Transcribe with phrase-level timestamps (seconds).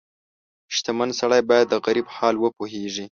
[0.75, 3.05] •شتمن سړی باید د غریب حال وپوهيږي.